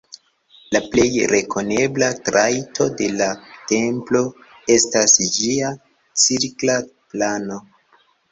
La 0.75 0.79
plej 0.93 1.03
rekonebla 1.31 2.07
trajto 2.29 2.87
de 3.01 3.09
la 3.19 3.27
templo 3.73 4.23
estas 4.77 5.15
ĝia 5.37 5.71
cirkla 6.25 6.79
plano. 7.13 7.63